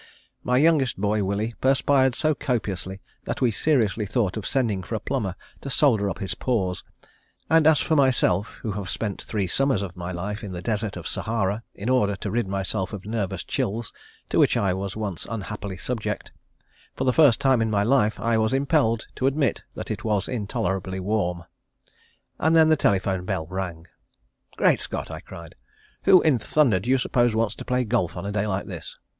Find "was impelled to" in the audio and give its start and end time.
18.39-19.27